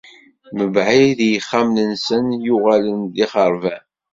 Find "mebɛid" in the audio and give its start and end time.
0.57-1.19